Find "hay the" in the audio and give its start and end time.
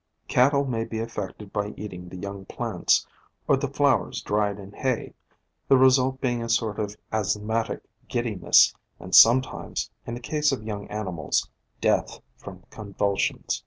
4.71-5.77